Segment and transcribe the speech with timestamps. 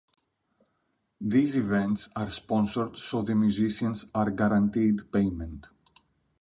[1.19, 5.67] These events are sponsored so the musicians are guaranteed payment.